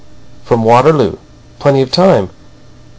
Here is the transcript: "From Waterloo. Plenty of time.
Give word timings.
"From 0.45 0.63
Waterloo. 0.63 1.17
Plenty 1.59 1.83
of 1.83 1.91
time. 1.91 2.31